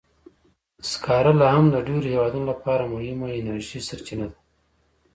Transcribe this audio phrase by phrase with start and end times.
[0.89, 4.37] سکاره لا هم د ډېرو هېوادونو لپاره مهمه انرژي سرچینه ده.